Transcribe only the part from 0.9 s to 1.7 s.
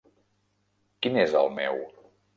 Quin és el